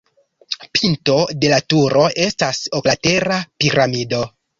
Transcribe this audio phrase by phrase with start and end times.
[0.77, 4.23] Pinto de la turo estas oklatera piramido.